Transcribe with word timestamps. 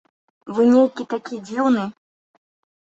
Вы 0.59 0.65
нейкі 0.71 1.07
такі 1.13 1.41
дзіўны! 1.53 1.87